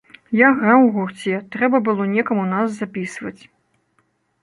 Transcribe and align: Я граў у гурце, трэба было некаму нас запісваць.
Я 0.37 0.47
граў 0.61 0.81
у 0.85 0.87
гурце, 0.95 1.35
трэба 1.57 1.83
было 1.91 2.09
некаму 2.17 2.43
нас 2.57 2.67
запісваць. 2.81 3.39